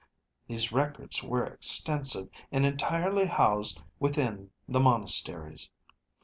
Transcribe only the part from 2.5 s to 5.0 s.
and entirely housed within the